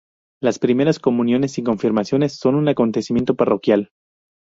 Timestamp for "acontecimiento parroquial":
2.69-3.91